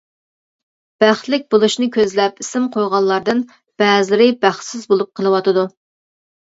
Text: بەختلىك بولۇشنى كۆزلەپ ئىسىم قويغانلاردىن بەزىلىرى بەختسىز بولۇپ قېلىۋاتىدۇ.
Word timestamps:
بەختلىك 1.03 1.45
بولۇشنى 1.55 1.89
كۆزلەپ 1.97 2.43
ئىسىم 2.45 2.67
قويغانلاردىن 2.77 3.47
بەزىلىرى 3.83 4.33
بەختسىز 4.47 4.93
بولۇپ 4.93 5.15
قېلىۋاتىدۇ. 5.21 5.71